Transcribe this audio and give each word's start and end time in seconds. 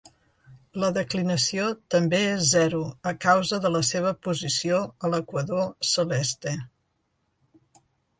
La 0.83 0.87
declinació 0.93 1.65
també 1.95 2.21
és 2.29 2.47
zero 2.53 2.79
a 3.11 3.13
causa 3.25 3.59
de 3.65 3.71
la 3.73 3.81
seva 3.89 4.13
posició 4.29 4.79
a 5.09 5.13
l'equador 5.17 5.69
celeste. 5.91 6.55